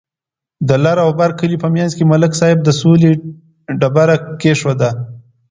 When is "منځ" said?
1.75-1.91